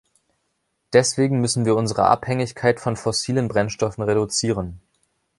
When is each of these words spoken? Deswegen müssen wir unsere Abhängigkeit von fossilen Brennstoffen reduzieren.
Deswegen 0.93 1.41
müssen 1.41 1.63
wir 1.63 1.75
unsere 1.75 2.05
Abhängigkeit 2.07 2.79
von 2.79 2.95
fossilen 2.97 3.47
Brennstoffen 3.47 4.03
reduzieren. 4.03 4.81